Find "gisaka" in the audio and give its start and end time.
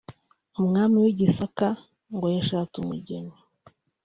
1.19-1.67